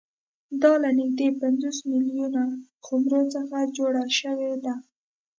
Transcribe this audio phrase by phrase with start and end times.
[0.61, 2.41] دا له نږدې پنځوس میلیونه
[2.85, 4.73] خُمرو څخه جوړه شوې ده